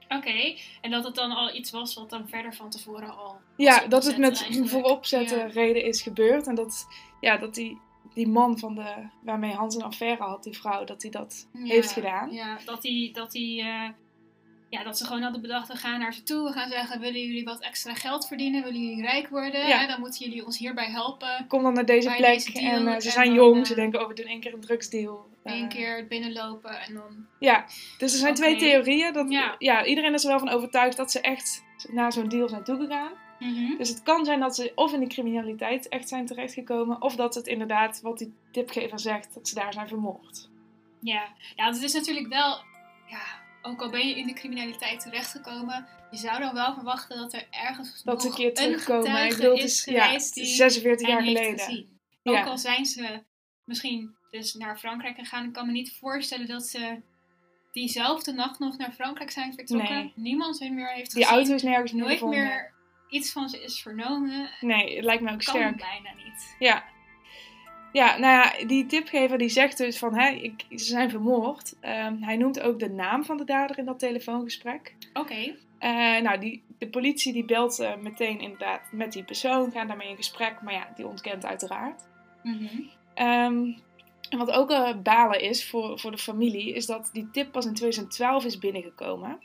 oké. 0.10 0.56
En 0.82 0.92
dat 0.92 1.04
het 1.04 1.16
dan 1.16 1.32
al 1.32 1.56
iets 1.56 1.72
was 1.72 1.94
wat 1.96 2.10
dan 2.10 2.28
verder 2.30 2.54
van 2.54 2.70
tevoren 2.70 3.18
al. 3.18 3.38
Ja, 3.58 3.88
dat 3.88 4.06
het 4.06 4.18
met 4.18 4.42
eigenlijk. 4.42 4.70
vooropzetten 4.70 5.38
Ja. 5.38 5.46
reden 5.46 5.84
is 5.86 6.02
gebeurd. 6.02 6.48
En 6.48 6.56
dat, 6.56 6.88
ja, 7.22 7.38
dat 7.38 7.54
die, 7.56 7.80
die 8.14 8.28
man 8.28 8.60
van 8.60 8.76
de, 8.76 9.08
waarmee 9.22 9.54
Hans 9.54 9.76
een 9.76 9.84
affaire 9.84 10.24
had, 10.24 10.44
die 10.44 10.58
vrouw, 10.58 10.84
dat 10.84 11.02
hij 11.02 11.12
dat 11.12 11.48
Ja, 11.54 11.60
heeft 11.74 11.92
gedaan. 11.92 12.32
Ja, 12.32 12.58
dat 12.66 12.82
die, 12.82 13.14
dat 13.14 13.32
die, 13.32 13.62
eh, 13.62 13.90
ja, 14.78 14.84
dat 14.84 14.98
ze 14.98 15.06
gewoon 15.06 15.22
hadden 15.22 15.42
bedacht, 15.42 15.68
we 15.68 15.76
gaan 15.76 16.00
naar 16.00 16.14
ze 16.14 16.24
toe, 16.24 16.44
we 16.48 16.52
gaan 16.52 16.70
zeggen, 16.70 17.00
willen 17.00 17.22
jullie 17.22 17.44
wat 17.44 17.62
extra 17.62 17.94
geld 17.94 18.28
verdienen, 18.28 18.64
willen 18.64 18.82
jullie 18.82 19.02
rijk 19.02 19.28
worden, 19.28 19.68
Ja. 19.68 19.88
Dan 19.88 20.00
moeten 20.00 20.26
jullie 20.26 20.46
ons 20.46 20.58
hierbij 20.58 20.90
helpen. 20.90 21.46
Kom 21.48 21.64
dan 21.64 21.74
naar 21.74 21.86
deze 21.86 22.14
plek 22.18 22.46
deze 22.46 22.60
en 22.60 22.88
eh, 22.88 23.00
ze 23.00 23.08
en 23.08 23.12
zijn 23.12 23.26
dan, 23.26 23.36
jong, 23.36 23.58
eh, 23.58 23.66
ze 23.66 23.76
denken, 23.76 24.02
oh 24.02 24.08
we 24.08 24.14
doen 24.14 24.26
één 24.26 24.40
keer 24.40 24.54
een 24.54 24.62
drugsdeal. 24.62 25.28
Eén 25.44 25.64
Eh, 25.64 25.70
keer 25.70 26.08
binnenlopen 26.08 26.80
en 26.82 26.94
dan... 26.94 27.26
Ja, 27.40 27.66
dus 27.98 28.14
er 28.14 28.20
zijn 28.20 28.34
twee 28.34 28.56
theorieën. 28.56 29.14
Dat, 29.14 29.32
ja. 29.32 29.56
Ja. 29.60 29.86
iedereen 29.86 30.14
is 30.14 30.24
er 30.24 30.30
wel 30.30 30.40
van 30.40 30.50
overtuigd 30.50 30.98
dat 30.98 31.12
ze 31.12 31.22
echt 31.22 31.64
naar 31.92 32.14
zo'n 32.14 32.30
deal 32.30 32.50
zijn 32.50 32.64
toegegaan. 32.64 33.12
Mhm. 33.40 33.78
Dus 33.78 33.90
het 33.90 34.04
kan 34.04 34.26
zijn 34.26 34.40
dat 34.40 34.56
ze 34.56 34.72
of 34.76 34.94
in 34.94 35.00
de 35.00 35.08
criminaliteit 35.08 35.88
echt 35.88 36.10
zijn 36.10 36.26
terechtgekomen, 36.26 37.02
of 37.02 37.16
dat 37.16 37.36
het 37.36 37.48
inderdaad, 37.48 38.02
wat 38.02 38.18
die 38.18 38.34
tipgever 38.52 39.00
zegt, 39.00 39.34
dat 39.34 39.48
ze 39.48 39.56
daar 39.56 39.74
zijn 39.74 39.88
vermoord. 39.88 40.50
Ja, 41.02 41.24
ja, 41.56 41.66
het 41.66 41.82
is 41.82 41.94
natuurlijk 41.94 42.28
wel, 42.28 42.58
ja, 43.08 43.44
ook 43.66 43.82
al 43.82 43.90
ben 43.90 44.08
je 44.08 44.16
in 44.16 44.28
de 44.28 44.34
criminaliteit 44.34 45.00
terechtgekomen, 45.00 45.88
je 46.12 46.18
zou 46.18 46.40
dan 46.40 46.54
wel 46.54 46.74
verwachten 46.74 47.18
dat 47.18 47.34
er 47.34 47.48
ergens 47.52 48.04
Dat 48.04 48.22
ze 48.22 48.28
nog 48.28 48.38
een 48.38 48.44
keer 48.44 48.54
terugkomen. 48.54 49.06
getuige 49.06 49.32
Ik 49.32 49.38
bedoel, 49.38 49.56
het 49.56 49.64
is 49.64 49.86
is 49.88 49.94
ja, 49.94 50.06
geweest 50.06 50.34
die 50.34 50.46
46 50.46 51.08
jaar 51.08 51.22
geleden. 51.24 51.88
Ja. 52.24 52.40
Ook 52.40 52.46
al 52.48 52.58
zijn 52.58 52.86
ze 52.86 53.24
misschien 53.66 54.16
dus 54.32 54.54
naar 54.54 54.78
Frankrijk 54.78 55.16
gegaan, 55.18 55.46
ik 55.46 55.54
kan 55.54 55.66
me 55.66 55.72
niet 55.72 55.98
voorstellen 56.00 56.48
dat 56.48 56.66
ze 56.68 57.02
diezelfde 57.72 58.32
nacht 58.34 58.60
nog 58.60 58.78
naar 58.78 58.92
Frankrijk 58.92 59.32
zijn 59.32 59.54
vertrokken. 59.54 59.96
Nee. 59.96 60.12
Niemand 60.16 60.60
hun 60.60 60.74
meer 60.74 60.94
heeft 60.94 61.14
Die 61.14 61.22
gezien. 61.24 61.38
auto 61.38 61.54
is 61.54 61.64
nergens 61.64 61.92
meer 61.92 62.02
nooit 62.02 62.14
gevonden. 62.14 62.40
meer 62.40 62.74
iets 63.10 63.32
van 63.32 63.50
ze 63.50 63.64
is 63.64 63.82
vernomen. 63.82 64.50
Nee, 64.62 64.96
het 64.96 65.06
lijkt 65.06 65.24
me 65.24 65.32
ook 65.32 65.44
Kan 65.44 65.56
sterk. 65.56 65.78
bijna 65.78 66.14
niet. 66.24 66.56
Ja. 66.60 66.84
Ja, 67.96 68.18
nou 68.18 68.34
ja, 68.34 68.66
die 68.66 68.86
tipgever 68.86 69.38
die 69.38 69.50
zegt 69.50 69.78
dus 69.78 69.98
van, 69.98 70.16
hè, 70.16 70.30
ik, 70.30 70.66
ze 70.70 70.86
zijn 70.86 71.10
vermoord. 71.10 71.76
Ehm, 71.80 72.22
hij 72.22 72.38
noemt 72.38 72.62
ook 72.62 72.80
de 72.80 72.90
naam 72.90 73.26
van 73.26 73.38
de 73.38 73.44
dader 73.44 73.78
in 73.78 73.86
dat 73.86 74.00
telefoongesprek. 74.00 74.96
Oké. 75.14 75.56
Eh, 75.80 76.22
nou, 76.22 76.40
die, 76.40 76.64
de 76.78 76.88
politie 76.88 77.34
die 77.34 77.46
belt 77.46 77.80
eh, 77.80 77.96
meteen 77.96 78.40
inderdaad 78.40 78.82
met 78.92 79.12
die 79.12 79.24
persoon, 79.24 79.72
gaan 79.72 79.88
daarmee 79.88 80.10
in 80.10 80.16
gesprek, 80.16 80.62
maar 80.62 80.74
ja, 80.74 80.88
die 80.96 81.08
ontkent 81.08 81.46
uiteraard. 81.46 82.08
Mhm. 82.44 82.82
Ehm, 83.14 83.72
en 84.30 84.38
wat 84.38 84.52
ook 84.52 84.72
eh, 84.72 84.96
balen 85.04 85.42
is 85.42 85.70
voor, 85.70 86.00
voor 86.00 86.12
de 86.12 86.18
familie, 86.18 86.74
is 86.74 86.86
dat 86.86 87.10
die 87.14 87.30
tip 87.32 87.52
pas 87.52 87.66
in 87.66 87.74
2012 87.74 88.46
is 88.46 88.58
binnengekomen. 88.58 89.40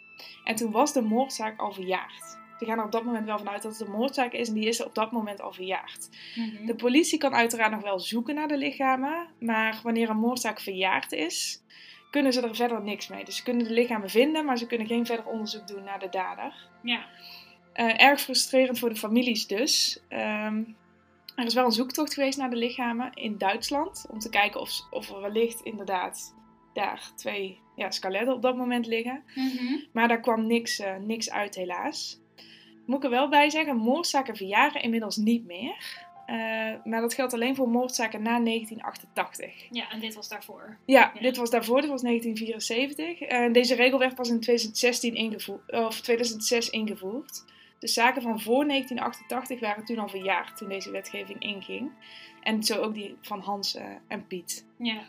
En 0.44 0.54
toen 0.54 0.70
was 0.70 0.92
de 0.92 1.02
moordzaak 1.02 1.60
al 1.60 1.72
verjaagd. 1.72 2.39
Ze 2.60 2.66
gaan 2.66 2.78
er 2.78 2.84
op 2.84 2.92
dat 2.92 3.04
moment 3.04 3.26
wel 3.26 3.38
vanuit 3.38 3.62
dat 3.62 3.72
het 3.78 3.80
een 3.80 3.92
moordzaak 3.92 4.32
is 4.32 4.48
en 4.48 4.54
die 4.54 4.68
is 4.68 4.84
op 4.84 4.94
dat 4.94 5.12
moment 5.12 5.40
al 5.40 5.52
verjaagd. 5.52 6.10
Mhm. 6.34 6.66
De 6.66 6.74
politie 6.74 7.18
kan 7.18 7.34
uiteraard 7.34 7.70
nog 7.70 7.82
wel 7.82 8.00
zoeken 8.00 8.34
naar 8.34 8.48
de 8.48 8.56
lichamen, 8.56 9.26
maar 9.38 9.80
wanneer 9.82 10.10
een 10.10 10.16
moordzaak 10.16 10.60
verjaagd 10.60 11.12
is, 11.12 11.62
kunnen 12.10 12.32
ze 12.32 12.40
er 12.40 12.54
verder 12.54 12.82
niks 12.82 13.08
mee. 13.08 13.24
Dus 13.24 13.36
ze 13.36 13.42
kunnen 13.42 13.64
de 13.64 13.72
lichamen 13.72 14.10
vinden, 14.10 14.44
maar 14.44 14.58
ze 14.58 14.66
kunnen 14.66 14.86
geen 14.86 15.06
verder 15.06 15.26
onderzoek 15.26 15.66
doen 15.66 15.84
naar 15.84 15.98
de 15.98 16.08
dader. 16.08 16.54
Ja. 16.82 17.06
Eh, 17.72 18.00
erg 18.00 18.20
frustrerend 18.20 18.78
voor 18.78 18.88
de 18.88 18.96
families 18.96 19.46
dus. 19.46 20.00
Ehm, 20.08 20.62
er 21.34 21.46
is 21.46 21.54
wel 21.54 21.64
een 21.64 21.72
zoektocht 21.72 22.14
geweest 22.14 22.38
naar 22.38 22.50
de 22.50 22.56
lichamen 22.56 23.12
in 23.14 23.38
Duitsland. 23.38 24.06
Om 24.10 24.18
te 24.18 24.28
kijken 24.28 24.60
of, 24.60 24.70
of 24.90 25.10
er 25.10 25.20
wellicht 25.20 25.60
inderdaad 25.60 26.34
daar 26.72 27.10
twee 27.16 27.58
ja, 27.76 27.90
skeletten 27.90 28.34
op 28.34 28.42
dat 28.42 28.56
moment 28.56 28.86
liggen. 28.86 29.22
Mhm. 29.34 29.78
Maar 29.92 30.08
daar 30.08 30.20
kwam 30.20 30.46
niks, 30.46 30.78
eh, 30.78 30.96
niks 30.96 31.30
uit 31.30 31.54
helaas. 31.54 32.20
Moet 32.90 32.98
ik 32.98 33.04
er 33.04 33.10
wel 33.10 33.28
bij 33.28 33.50
zeggen, 33.50 33.76
moordzaken 33.76 34.36
verjaren 34.36 34.82
inmiddels 34.82 35.16
niet 35.16 35.46
meer. 35.46 36.06
Eh, 36.26 36.36
maar 36.84 37.00
dat 37.00 37.14
geldt 37.14 37.32
alleen 37.32 37.54
voor 37.54 37.68
moordzaken 37.68 38.22
na 38.22 38.38
1988. 38.38 39.66
Ja, 39.70 39.90
en 39.90 40.00
dit 40.00 40.14
was 40.14 40.28
daarvoor. 40.28 40.76
Ja, 40.86 41.12
Ja. 41.14 41.20
dit 41.20 41.36
was 41.36 41.50
daarvoor, 41.50 41.80
dit 41.80 41.90
was 41.90 42.02
1974. 42.02 43.20
En 43.20 43.52
deze 43.52 43.74
regel 43.74 43.98
werd 43.98 44.14
pas 44.14 44.28
in 44.28 44.40
2016 44.40 45.14
ingevoerd, 45.14 45.72
of 45.72 46.00
2006 46.00 46.70
ingevoerd. 46.70 47.44
De 47.78 47.88
zaken 47.88 48.22
van 48.22 48.40
voor 48.40 48.66
1988 48.66 49.60
waren 49.60 49.84
toen 49.84 49.98
al 49.98 50.08
verjaard 50.08 50.56
toen 50.56 50.68
deze 50.68 50.90
wetgeving 50.90 51.42
inging. 51.42 51.90
En 52.42 52.62
zo 52.64 52.80
ook 52.82 52.94
die 52.94 53.16
van 53.20 53.40
Hans 53.40 53.74
eh, 53.74 53.84
en 54.08 54.26
Piet. 54.26 54.66
Ja. 54.78 55.00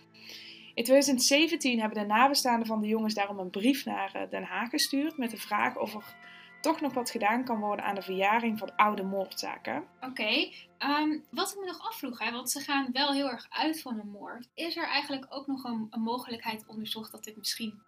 In 0.73 0.83
2017 0.83 1.79
hebben 1.79 1.99
de 1.99 2.05
nabestaanden 2.05 2.67
van 2.67 2.81
de 2.81 2.87
jongens 2.87 3.13
daarom 3.13 3.39
een 3.39 3.49
brief 3.49 3.85
naar 3.85 4.11
eh, 4.13 4.21
Den 4.29 4.43
Haag 4.43 4.69
gestuurd 4.69 5.17
met 5.17 5.31
de 5.31 5.37
vraag 5.37 5.77
of 5.77 5.95
er 5.95 6.15
toch 6.61 6.81
nog 6.81 6.93
wat 6.93 7.09
gedaan 7.09 7.43
kan 7.43 7.59
worden 7.59 7.85
aan 7.85 7.95
de 7.95 8.01
verjaring 8.01 8.59
van 8.59 8.75
oude 8.75 9.03
moordzaken. 9.03 9.83
Oké, 10.01 10.51
ehm, 10.77 11.19
wat 11.31 11.51
ik 11.51 11.59
me 11.59 11.65
nog 11.65 11.87
afvroeg, 11.87 12.19
hè, 12.19 12.31
want 12.31 12.51
ze 12.51 12.59
gaan 12.59 12.89
wel 12.91 13.13
heel 13.13 13.29
erg 13.29 13.47
uit 13.49 13.81
van 13.81 13.99
een 13.99 14.11
moord. 14.11 14.49
Is 14.53 14.77
er 14.77 14.87
eigenlijk 14.87 15.25
ook 15.29 15.47
nog 15.47 15.63
een, 15.63 15.87
een 15.89 16.01
mogelijkheid 16.01 16.65
onderzocht 16.67 17.11
dat 17.11 17.23
dit 17.23 17.37
misschien 17.37 17.81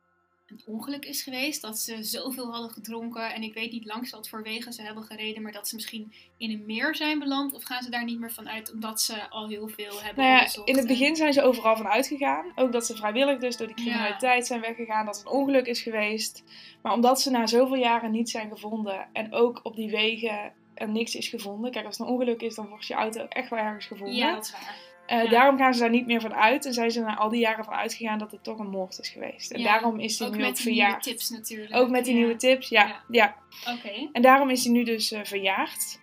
een 0.54 0.74
ongeluk 0.74 1.06
is 1.06 1.22
geweest. 1.22 1.62
Dat 1.62 1.80
ze 1.80 2.04
zoveel 2.04 2.52
hadden 2.52 2.72
gedronken. 2.72 3.34
En 3.34 3.44
ik 3.44 3.54
weet 3.54 3.72
niet 3.72 3.86
langs 3.86 4.12
wat 4.12 4.30
voor 4.30 4.44
wegen 4.44 4.74
ze 4.74 4.82
hebben 4.82 5.04
gereden. 5.04 5.42
Maar 5.42 5.52
dat 5.52 5.68
ze 5.68 5.76
misschien 5.76 6.14
in 6.38 6.52
een 6.52 6.66
meer 6.66 6.96
zijn 6.96 7.20
beland. 7.20 7.54
Of 7.54 7.64
gaan 7.64 7.84
ze 7.84 7.90
daar 7.90 8.04
niet 8.04 8.20
meer 8.20 8.32
van 8.32 8.50
uit 8.50 8.72
omdat 8.72 9.02
ze 9.02 9.30
al 9.30 9.48
heel 9.48 9.68
veel 9.68 10.02
hebben 10.02 10.24
Nou 10.24 10.38
ja, 10.38 10.64
in 10.66 10.78
het 10.78 10.88
begin 10.88 11.16
zijn 11.16 11.34
ze 11.34 11.42
overal 11.42 11.76
van 11.76 11.88
uitgegaan. 11.88 12.52
Ook 12.56 12.72
dat 12.72 12.86
ze 12.86 12.96
vrijwillig 12.96 13.40
dus 13.40 13.58
door 13.58 13.68
die 13.68 13.76
criminaliteit 13.76 14.48
zijn 14.48 14.62
weggegaan. 14.62 15.06
Dat 15.06 15.18
het 15.18 15.26
een 15.26 15.32
ongeluk 15.32 15.66
is 15.66 15.82
geweest. 15.82 16.44
Maar 16.82 16.94
omdat 16.94 17.22
ze 17.22 17.32
na 17.32 17.48
zoveel 17.48 17.78
jaren 17.78 18.12
niet 18.12 18.30
zijn 18.30 18.50
gevonden. 18.50 19.08
En 19.14 19.34
ook 19.34 19.60
op 19.64 19.76
die 19.76 19.90
wegen 19.90 20.54
er 20.74 20.90
niks 20.90 21.16
is 21.16 21.28
gevonden. 21.28 21.72
Kijk, 21.72 21.86
als 21.86 21.98
het 21.98 22.08
een 22.08 22.14
ongeluk 22.14 22.42
is, 22.42 22.56
dan 22.56 22.68
wordt 22.68 22.86
je 22.86 22.94
auto 22.94 23.26
echt 23.28 23.50
wel 23.50 23.60
ergens 23.60 23.86
gevonden. 23.86 24.16
Ja, 24.16 24.34
dat 24.34 24.46
is 24.46 24.52
waar. 24.52 24.93
Eh, 25.14 25.24
ja. 25.24 25.30
Daarom 25.30 25.58
gaan 25.58 25.74
ze 25.74 25.80
daar 25.80 25.90
niet 25.90 26.06
meer 26.06 26.22
van 26.22 26.34
uit. 26.34 26.66
En 26.66 26.74
zijn 26.74 26.92
ze 26.92 27.00
na 27.02 27.16
al 27.16 27.30
die 27.30 27.40
jaren 27.40 27.64
van 27.66 27.74
uitgegaan 27.74 28.18
dat 28.20 28.32
het 28.32 28.44
toch 28.44 28.60
een 28.60 28.70
moord 28.70 29.00
is 29.00 29.10
geweest. 29.10 29.52
En 29.52 29.60
Ja, 29.60 29.72
daarom 29.72 30.00
is 30.00 30.20
hij 30.20 30.28
Ook 30.28 30.34
nu 30.36 30.42
ook 30.42 30.48
met 30.50 30.58
die 30.58 30.74
nieuwe 30.74 30.98
tips 30.98 31.30
natuurlijk. 31.30 31.76
Ook 31.76 31.90
met 31.90 32.04
die 32.06 32.14
Ja. 32.14 32.20
nieuwe 32.20 32.36
tips, 32.36 32.70
ja. 32.70 33.04
Ja. 33.10 33.36
Oké, 33.70 34.10
En 34.12 34.22
daarom 34.22 34.50
is 34.50 34.64
hij 34.64 34.74
nu 34.74 34.84
dus 34.84 35.12
eh, 35.12 35.20
verjaard. 35.24 36.00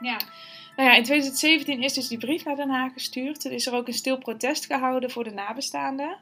ja. 0.00 0.16
Nou 0.76 0.88
ja, 0.88 0.94
in 0.96 1.02
2017 1.02 1.82
is 1.82 1.92
dus 1.92 2.08
die 2.08 2.18
brief 2.18 2.44
naar 2.44 2.56
Den 2.56 2.70
Haag 2.70 2.92
gestuurd. 2.92 3.44
Er 3.44 3.52
is 3.52 3.66
er 3.66 3.74
ook 3.74 3.86
een 3.86 3.92
stil 3.92 4.18
protest 4.18 4.66
gehouden 4.66 5.10
voor 5.10 5.24
de 5.24 5.30
nabestaanden. 5.30 6.18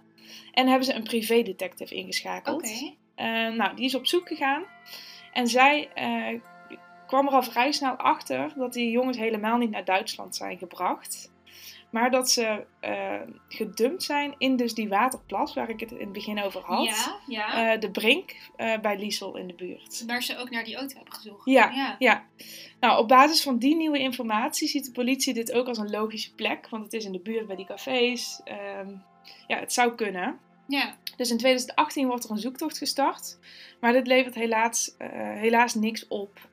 En 0.52 0.66
hebben 0.66 0.84
ze 0.86 0.94
een 0.94 1.02
privédetective 1.02 1.94
ingeschakeld. 1.94 2.62
Oké. 2.62 2.94
Eh, 3.14 3.26
nou, 3.56 3.76
die 3.76 3.84
is 3.84 3.94
op 3.94 4.06
zoek 4.06 4.28
gegaan. 4.28 4.62
En 5.32 5.46
zij 5.46 5.88
kwam 7.06 7.26
er 7.26 7.32
al 7.32 7.42
vrij 7.42 7.72
snel 7.72 7.94
achter 7.96 8.52
dat 8.56 8.72
die 8.72 8.90
jongens 8.90 9.16
helemaal 9.16 9.58
niet 9.58 9.70
naar 9.70 9.84
Duitsland 9.84 10.36
zijn 10.36 10.58
gebracht. 10.58 11.32
Maar 11.94 12.10
dat 12.10 12.30
ze 12.30 12.64
eh, 12.80 13.20
gedumpt 13.48 14.02
zijn 14.02 14.34
in 14.38 14.56
dus 14.56 14.74
die 14.74 14.88
waterplas 14.88 15.54
waar 15.54 15.68
ik 15.68 15.80
het 15.80 15.90
in 15.90 15.98
het 15.98 16.12
begin 16.12 16.42
over 16.42 16.60
had. 16.60 16.86
Ja, 16.86 17.20
ja. 17.26 17.72
Eh, 17.72 17.80
de 17.80 17.90
Brink 17.90 18.34
eh, 18.56 18.78
bij 18.78 18.98
Liesel 18.98 19.36
in 19.36 19.46
de 19.46 19.54
buurt. 19.54 20.04
Waar 20.06 20.22
ze 20.22 20.38
ook 20.38 20.50
naar 20.50 20.64
die 20.64 20.76
auto 20.76 20.96
hebben 20.96 21.14
gezocht. 21.14 21.44
Ja, 21.44 21.70
ja. 21.70 21.96
ja. 21.98 22.24
Nou, 22.80 22.98
op 22.98 23.08
basis 23.08 23.42
van 23.42 23.58
die 23.58 23.76
nieuwe 23.76 23.98
informatie 23.98 24.68
ziet 24.68 24.84
de 24.84 24.92
politie 24.92 25.34
dit 25.34 25.52
ook 25.52 25.66
als 25.66 25.78
een 25.78 25.90
logische 25.90 26.34
plek. 26.34 26.68
Want 26.68 26.84
het 26.84 26.92
is 26.92 27.04
in 27.04 27.12
de 27.12 27.20
buurt 27.20 27.46
bij 27.46 27.56
die 27.56 27.66
cafés. 27.66 28.40
Ehm, 28.44 28.90
ja, 29.46 29.58
het 29.58 29.72
zou 29.72 29.94
kunnen. 29.94 30.38
Ja. 30.66 30.96
Dus 31.16 31.30
in 31.30 31.38
2018 31.38 32.06
wordt 32.06 32.24
er 32.24 32.30
een 32.30 32.38
zoektocht 32.38 32.78
gestart. 32.78 33.38
Maar 33.80 33.92
dit 33.92 34.06
levert 34.06 34.34
helaas, 34.34 34.94
helaas 35.38 35.74
niks 35.74 36.08
op. 36.08 36.48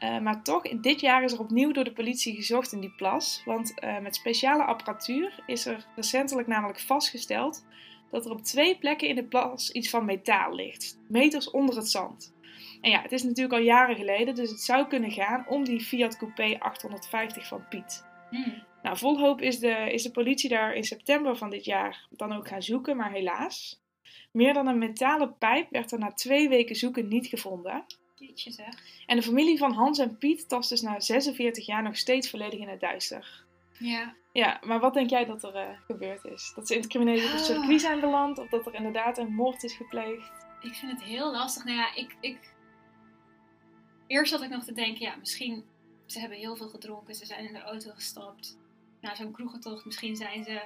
Eh, 0.00 0.18
maar 0.18 0.42
toch, 0.42 0.62
dit 0.62 1.00
jaar 1.00 1.24
is 1.24 1.32
er 1.32 1.40
opnieuw 1.40 1.72
door 1.72 1.84
de 1.84 1.92
politie 1.92 2.34
gezocht 2.34 2.72
in 2.72 2.80
die 2.80 2.94
plas. 2.96 3.42
Want 3.44 3.78
eh, 3.78 3.98
met 3.98 4.14
speciale 4.14 4.64
apparatuur 4.64 5.42
is 5.46 5.66
er 5.66 5.86
recentelijk 5.96 6.48
namelijk 6.48 6.80
vastgesteld 6.80 7.64
dat 8.10 8.24
er 8.24 8.30
op 8.30 8.42
twee 8.42 8.78
plekken 8.78 9.08
in 9.08 9.14
de 9.14 9.24
plas 9.24 9.70
iets 9.70 9.90
van 9.90 10.04
metaal 10.04 10.54
ligt. 10.54 10.98
Meters 11.08 11.50
onder 11.50 11.76
het 11.76 11.88
zand. 11.88 12.34
En 12.80 12.90
ja, 12.90 13.02
het 13.02 13.12
is 13.12 13.22
natuurlijk 13.22 13.54
al 13.54 13.60
jaren 13.60 13.96
geleden, 13.96 14.34
dus 14.34 14.50
het 14.50 14.60
zou 14.60 14.86
kunnen 14.86 15.10
gaan 15.10 15.44
om 15.48 15.64
die 15.64 15.80
Fiat 15.80 16.16
Coupé 16.16 16.56
850 16.58 17.46
van 17.46 17.68
Piet. 17.68 18.04
Hm. 18.30 18.50
Nou, 18.82 18.96
vol 18.96 19.18
hoop 19.18 19.40
is 19.40 19.58
de, 19.58 19.92
is 19.92 20.02
de 20.02 20.10
politie 20.10 20.48
daar 20.48 20.74
in 20.74 20.84
september 20.84 21.36
van 21.36 21.50
dit 21.50 21.64
jaar 21.64 22.06
dan 22.10 22.32
ook 22.32 22.48
gaan 22.48 22.62
zoeken, 22.62 22.96
maar 22.96 23.12
helaas. 23.12 23.82
Meer 24.32 24.54
dan 24.54 24.66
een 24.66 24.78
metalen 24.78 25.36
pijp 25.38 25.70
werd 25.70 25.92
er 25.92 25.98
na 25.98 26.12
twee 26.12 26.48
weken 26.48 26.76
zoeken 26.76 27.08
niet 27.08 27.26
gevonden. 27.26 27.84
Jeetje 28.20 28.50
zeg. 28.50 28.74
En 29.06 29.16
de 29.16 29.22
familie 29.22 29.58
van 29.58 29.72
Hans 29.72 29.98
en 29.98 30.18
Piet 30.18 30.48
tast 30.48 30.68
dus 30.68 30.80
na 30.80 31.00
46 31.00 31.66
jaar 31.66 31.82
nog 31.82 31.96
steeds 31.96 32.30
volledig 32.30 32.60
in 32.60 32.68
het 32.68 32.80
duister. 32.80 33.44
Ja. 33.78 34.14
Ja, 34.32 34.60
maar 34.64 34.80
wat 34.80 34.94
denk 34.94 35.10
jij 35.10 35.24
dat 35.24 35.44
er 35.44 35.54
eh, 35.54 35.80
gebeurd 35.86 36.24
is? 36.24 36.52
Dat 36.54 36.66
ze 36.66 36.74
in 36.74 36.80
het 36.80 36.88
criminele 36.88 37.28
Ah. 37.32 37.38
circuit 37.38 37.80
zijn 37.80 38.00
beland? 38.00 38.38
Of 38.38 38.48
dat 38.48 38.66
er 38.66 38.74
inderdaad 38.74 39.18
een 39.18 39.34
moord 39.34 39.62
is 39.62 39.74
gepleegd? 39.74 40.46
Ik 40.60 40.74
vind 40.74 40.92
het 40.92 41.02
heel 41.02 41.32
lastig. 41.32 41.64
Nou 41.64 41.76
ja, 41.76 41.94
ik, 41.94 42.16
ik... 42.20 42.54
Eerst 44.06 44.30
zat 44.32 44.42
ik 44.42 44.50
nog 44.50 44.64
te 44.64 44.72
denken, 44.72 45.00
ja, 45.00 45.16
misschien... 45.16 45.64
Ze 46.06 46.20
hebben 46.20 46.38
heel 46.38 46.56
veel 46.56 46.68
gedronken, 46.68 47.14
ze 47.14 47.26
zijn 47.26 47.46
in 47.46 47.52
de 47.52 47.60
auto 47.60 47.90
gestapt. 47.90 48.58
Na 49.00 49.14
zo'n 49.14 49.32
kroegentocht, 49.32 49.84
misschien 49.84 50.16
zijn 50.16 50.44
ze... 50.44 50.62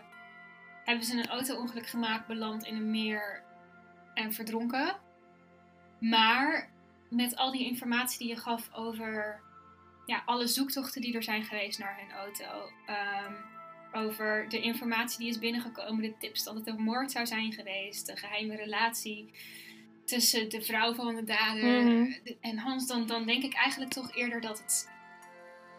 Hebben 0.84 1.04
ze 1.04 1.18
een 1.18 1.28
auto-ongeluk 1.28 1.86
gemaakt, 1.86 2.26
beland 2.26 2.64
in 2.64 2.76
een 2.76 2.90
meer 2.90 3.42
en 4.14 4.32
verdronken. 4.32 4.96
Maar 6.00 6.70
met 7.14 7.36
al 7.36 7.52
die 7.52 7.64
informatie 7.64 8.18
die 8.18 8.28
je 8.28 8.36
gaf 8.36 8.70
over 8.74 9.40
ja, 10.06 10.22
alle 10.26 10.46
zoektochten 10.46 11.00
die 11.00 11.14
er 11.14 11.22
zijn 11.22 11.44
geweest 11.44 11.78
naar 11.78 11.98
hun 12.00 12.12
auto. 12.16 12.70
ehm, 12.86 13.32
over 13.92 14.48
de 14.48 14.60
informatie 14.60 15.18
die 15.18 15.28
is 15.28 15.38
binnengekomen, 15.38 16.02
de 16.02 16.16
tips 16.18 16.44
dat 16.44 16.54
het 16.54 16.66
een 16.66 16.82
moord 16.82 17.12
zou 17.12 17.26
zijn 17.26 17.52
geweest, 17.52 18.06
de 18.06 18.16
geheime 18.16 18.56
relatie 18.56 19.30
tussen 20.04 20.48
de 20.48 20.62
vrouw 20.62 20.94
van 20.94 21.14
de 21.14 21.24
dader 21.24 21.82
Mhm. 21.84 22.12
en 22.40 22.58
Hans, 22.58 22.86
dan, 22.86 23.06
dan 23.06 23.26
denk 23.26 23.42
ik 23.42 23.54
eigenlijk 23.54 23.92
toch 23.92 24.14
eerder 24.16 24.40
dat 24.40 24.58
het, 24.58 24.90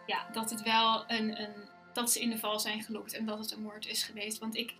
ja, 0.06 0.28
dat 0.32 0.50
het 0.50 0.62
wel 0.62 1.04
een, 1.10 1.40
een, 1.40 1.68
dat 1.92 2.12
ze 2.12 2.20
in 2.20 2.30
de 2.30 2.38
val 2.38 2.60
zijn 2.60 2.82
gelokt 2.82 3.12
en 3.14 3.26
dat 3.26 3.38
het 3.38 3.50
een 3.52 3.62
moord 3.62 3.86
is 3.86 4.02
geweest. 4.02 4.38
Want 4.38 4.56
ik 4.56 4.74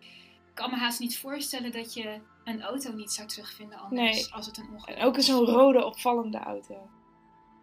kan 0.57 0.71
me 0.71 0.77
haast 0.77 1.01
niet 1.01 1.19
voorstellen 1.19 1.73
dat 1.73 1.95
je 1.95 2.21
een 2.45 2.63
auto 2.63 2.93
niet 2.93 3.13
zou 3.13 3.29
terugvinden 3.29 3.79
anders 3.79 4.01
Nee. 4.17 4.33
als 4.35 4.47
het 4.47 4.57
een 4.57 4.69
ongeluk 4.73 4.97
En 4.97 5.05
ook 5.05 5.21
zo'n 5.21 5.45
rode, 5.45 5.85
opvallende 5.85 6.39
auto. 6.39 6.89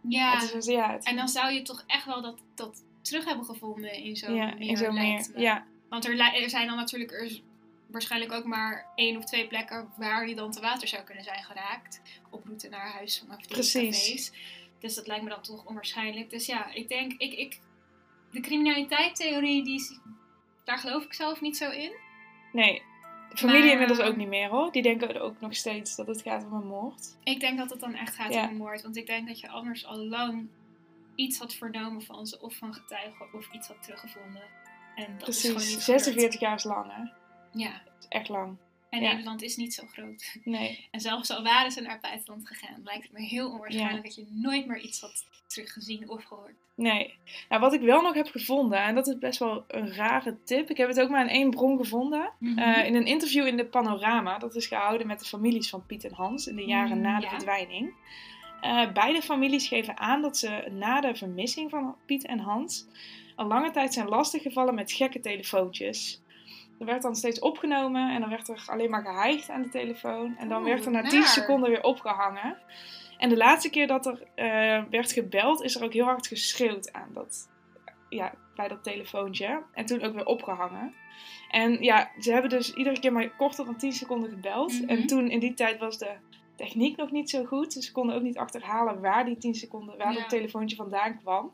Ja, 0.07 0.37
Het 0.39 0.53
is, 0.53 0.65
ja, 0.65 0.91
het- 0.91 1.05
en 1.05 1.15
dan 1.15 1.27
zou 1.29 1.51
je 1.53 1.61
toch 1.61 1.83
echt 1.87 2.05
wel 2.05 2.21
dat, 2.21 2.39
dat 2.55 2.83
terug 3.01 3.25
hebben 3.25 3.45
gevonden 3.45 3.93
in 3.93 4.15
zo'n 4.15 4.35
ja, 4.35 4.45
meer, 4.45 4.59
in 4.69 4.77
zo'n 4.77 4.93
meer. 4.93 5.27
Ja, 5.35 5.65
Want 5.89 6.05
er, 6.05 6.19
er 6.43 6.49
zijn 6.49 6.67
dan 6.67 6.75
natuurlijk 6.75 7.11
er 7.11 7.39
waarschijnlijk 7.87 8.31
ook 8.31 8.45
maar 8.45 8.85
één 8.95 9.17
of 9.17 9.23
twee 9.25 9.47
plekken 9.47 9.89
waar 9.97 10.25
die 10.25 10.35
dan 10.35 10.51
te 10.51 10.61
water 10.61 10.87
zou 10.87 11.03
kunnen 11.03 11.23
zijn 11.23 11.43
geraakt. 11.43 12.01
Op 12.29 12.45
route 12.45 12.69
naar 12.69 12.91
huis 12.91 13.19
vanaf 13.19 13.47
Precies. 13.47 13.97
cafés. 14.03 14.31
Dus 14.79 14.95
dat 14.95 15.07
lijkt 15.07 15.23
me 15.23 15.29
dan 15.29 15.41
toch 15.41 15.65
onwaarschijnlijk. 15.65 16.29
Dus 16.29 16.45
ja, 16.45 16.71
ik 16.73 16.87
denk, 16.87 17.11
ik, 17.17 17.33
ik, 17.33 17.59
de 18.31 18.39
criminaliteitstheorie, 18.39 19.63
die, 19.63 19.99
daar 20.63 20.77
geloof 20.77 21.03
ik 21.03 21.13
zelf 21.13 21.41
niet 21.41 21.57
zo 21.57 21.69
in. 21.69 21.91
Nee. 22.53 22.81
De 23.29 23.37
familie 23.39 23.61
Maar, 23.63 23.71
inmiddels 23.71 23.99
ook 23.99 24.15
niet 24.15 24.27
meer 24.27 24.49
hoor. 24.49 24.71
Die 24.71 24.81
denken 24.81 25.21
ook 25.21 25.39
nog 25.41 25.55
steeds 25.55 25.95
dat 25.95 26.07
het 26.07 26.21
gaat 26.21 26.45
om 26.45 26.53
een 26.53 26.67
moord. 26.67 27.17
Ik 27.23 27.39
denk 27.39 27.57
dat 27.57 27.69
het 27.69 27.79
dan 27.79 27.93
echt 27.95 28.15
gaat 28.15 28.33
Ja. 28.33 28.43
om 28.43 28.49
een 28.49 28.57
moord. 28.57 28.81
Want 28.81 28.97
ik 28.97 29.05
denk 29.07 29.27
dat 29.27 29.39
je 29.39 29.49
anders 29.49 29.85
al 29.85 29.97
lang 29.97 30.47
iets 31.15 31.39
had 31.39 31.53
vernomen 31.53 32.01
van 32.01 32.27
ze. 32.27 32.41
Of 32.41 32.55
van 32.55 32.73
getuigen 32.73 33.33
of 33.33 33.53
iets 33.53 33.67
had 33.67 33.83
teruggevonden. 33.83 34.41
En 34.95 35.15
dat 35.17 35.27
is 35.27 35.41
gewoon 35.41 35.55
Precies. 35.55 35.73
niet 35.75 35.83
46 35.83 36.39
jaar 36.39 36.55
is 36.55 36.63
lang 36.63 36.85
hè. 36.91 37.01
Ja, 37.59 37.71
Dat 37.85 37.93
is 37.99 38.07
echt 38.07 38.29
lang. 38.29 38.57
En 38.93 39.01
Ja. 39.01 39.09
Nederland 39.11 39.41
is 39.41 39.55
niet 39.55 39.73
zo 39.73 39.83
groot. 39.91 40.35
Nee. 40.43 40.87
En 40.91 40.99
zelfs 40.99 41.29
al 41.31 41.43
waren 41.43 41.71
ze 41.71 41.81
naar 41.81 41.91
het 41.91 42.01
buitenland 42.01 42.47
gegaan, 42.47 42.81
lijkt 42.83 43.03
het 43.03 43.11
me 43.11 43.21
heel 43.21 43.51
onwaarschijnlijk 43.51 43.95
Ja. 43.97 44.01
dat 44.03 44.15
je 44.15 44.27
nooit 44.31 44.65
meer 44.67 44.79
iets 44.79 45.01
had 45.01 45.25
teruggezien 45.47 46.09
of 46.09 46.23
gehoord. 46.23 46.53
Nee. 46.75 47.13
Nou, 47.49 47.61
wat 47.61 47.73
ik 47.73 47.81
wel 47.81 48.01
nog 48.01 48.13
heb 48.13 48.27
gevonden, 48.27 48.79
en 48.83 48.95
dat 48.95 49.07
is 49.07 49.17
best 49.17 49.39
wel 49.39 49.63
een 49.67 49.93
rare 49.93 50.37
tip. 50.43 50.69
Ik 50.69 50.77
heb 50.77 50.87
het 50.87 50.99
ook 50.99 51.09
maar 51.09 51.21
in 51.21 51.29
één 51.31 51.49
bron 51.49 51.77
gevonden. 51.77 52.31
Mhm. 52.39 52.57
Eh, 52.59 52.85
in 52.85 52.95
een 52.95 53.05
interview 53.05 53.47
in 53.47 53.57
de 53.57 53.65
Panorama. 53.65 54.37
Dat 54.37 54.55
is 54.55 54.67
gehouden 54.67 55.07
met 55.07 55.19
de 55.19 55.25
families 55.25 55.69
van 55.69 55.85
Piet 55.85 56.03
en 56.03 56.13
Hans 56.13 56.47
in 56.47 56.55
de 56.55 56.65
jaren 56.65 56.97
Mm, 56.97 57.03
na 57.03 57.17
de 57.19 57.23
ja. 57.25 57.29
verdwijning. 57.29 57.93
Eh, 58.61 58.91
beide 58.91 59.21
families 59.21 59.67
geven 59.67 59.97
aan 59.99 60.21
dat 60.21 60.37
ze 60.37 60.67
na 60.71 61.01
de 61.01 61.15
vermissing 61.15 61.69
van 61.69 61.95
Piet 62.05 62.25
en 62.25 62.39
Hans 62.39 62.85
al 63.35 63.47
lange 63.47 63.71
tijd 63.71 63.93
zijn 63.93 64.07
lastiggevallen 64.07 64.75
met 64.75 64.91
gekke 64.91 65.19
telefoontjes. 65.19 66.21
Er 66.79 66.85
werd 66.85 67.01
dan 67.01 67.15
steeds 67.15 67.39
opgenomen 67.39 68.13
en 68.13 68.19
dan 68.19 68.29
werd 68.29 68.47
er 68.47 68.63
alleen 68.67 68.89
maar 68.89 69.01
geheigd 69.03 69.49
aan 69.49 69.61
de 69.61 69.69
telefoon. 69.69 70.35
En 70.37 70.49
dan 70.49 70.63
werd 70.63 70.85
er 70.85 70.91
na 70.91 71.01
10 71.01 71.19
naar. 71.19 71.27
seconden 71.27 71.69
weer 71.69 71.83
opgehangen. 71.83 72.57
En 73.17 73.29
de 73.29 73.37
laatste 73.37 73.69
keer 73.69 73.87
dat 73.87 74.05
er 74.05 74.23
eh, 74.35 74.83
werd 74.89 75.11
gebeld, 75.11 75.61
is 75.63 75.75
er 75.75 75.83
ook 75.83 75.93
heel 75.93 76.05
hard 76.05 76.27
geschreeuwd 76.27 76.93
aan 76.93 77.09
dat, 77.13 77.49
ja, 78.09 78.33
bij 78.55 78.67
dat 78.67 78.83
telefoontje. 78.83 79.61
En 79.73 79.85
toen 79.85 80.01
ook 80.01 80.13
weer 80.13 80.25
opgehangen. 80.25 80.93
En 81.49 81.83
ja, 81.83 82.11
ze 82.19 82.31
hebben 82.31 82.49
dus 82.49 82.73
iedere 82.73 82.99
keer 82.99 83.13
maar 83.13 83.29
korter 83.29 83.65
dan 83.65 83.77
10 83.77 83.91
seconden 83.93 84.29
gebeld. 84.29 84.73
Mhm. 84.81 84.89
En 84.89 85.07
toen 85.07 85.29
in 85.29 85.39
die 85.39 85.53
tijd 85.53 85.79
was 85.79 85.97
de 85.97 86.11
techniek 86.55 86.97
nog 86.97 87.11
niet 87.11 87.29
zo 87.29 87.45
goed. 87.45 87.73
Dus 87.73 87.85
ze 87.85 87.91
konden 87.91 88.15
ook 88.15 88.21
niet 88.21 88.37
achterhalen 88.37 89.01
waar 89.01 89.25
die 89.25 89.37
10 89.37 89.55
seconden, 89.55 89.97
waar 89.97 90.13
Ja. 90.13 90.19
dat 90.19 90.29
telefoontje 90.29 90.75
vandaan 90.75 91.19
kwam. 91.19 91.51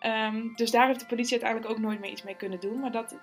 Ehm, 0.00 0.54
dus 0.54 0.70
daar 0.70 0.86
heeft 0.86 1.00
de 1.00 1.06
politie 1.06 1.32
uiteindelijk 1.32 1.70
ook 1.72 1.78
nooit 1.78 2.00
meer 2.00 2.10
iets 2.10 2.22
mee 2.22 2.36
kunnen 2.36 2.60
doen. 2.60 2.80
Maar 2.80 2.92
dat, 2.92 3.16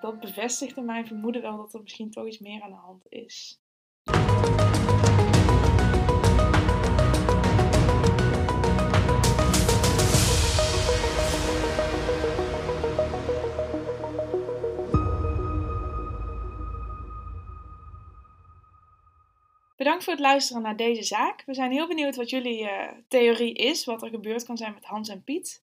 dat 0.00 0.20
bevestigde 0.20 0.80
mijn 0.80 1.06
vermoeden 1.06 1.42
wel 1.42 1.56
dat 1.56 1.74
er 1.74 1.80
misschien 1.80 2.10
toch 2.10 2.26
iets 2.26 2.38
meer 2.38 2.62
aan 2.62 2.70
de 2.70 2.76
hand 2.76 3.04
is. 3.08 3.58
Bedankt 19.76 20.04
voor 20.04 20.12
het 20.12 20.22
luisteren 20.22 20.62
naar 20.62 20.76
deze 20.76 21.02
zaak. 21.02 21.42
We 21.46 21.54
zijn 21.54 21.72
heel 21.72 21.88
benieuwd 21.88 22.16
wat 22.16 22.30
jullie 22.30 22.68
eh, 22.68 22.92
theorie 23.08 23.54
is, 23.54 23.84
wat 23.84 24.02
er 24.02 24.08
gebeurd 24.08 24.44
kan 24.44 24.56
zijn 24.56 24.74
met 24.74 24.84
Hans 24.84 25.08
en 25.08 25.24
Piet. 25.24 25.62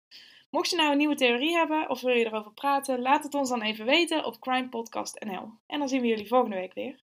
Mocht 0.52 0.70
je 0.70 0.76
nou 0.76 0.92
een 0.92 0.98
nieuwe 0.98 1.16
theorie 1.16 1.56
hebben 1.56 1.90
of 1.90 2.02
wil 2.02 2.16
je 2.16 2.26
erover 2.26 2.52
praten, 2.52 3.02
laat 3.02 3.24
het 3.24 3.34
ons 3.34 3.50
dan 3.50 3.62
even 3.62 3.86
weten 3.86 4.26
op 4.26 4.40
Crime 4.40 4.70
Podcast 4.70 5.20
NL. 5.20 5.52
En 5.68 5.80
dan 5.80 5.90
zien 5.90 6.02
we 6.02 6.08
jullie 6.08 6.28
volgende 6.28 6.56
week 6.56 6.74
weer. 6.74 7.00